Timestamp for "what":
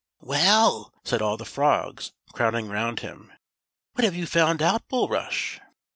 3.93-4.03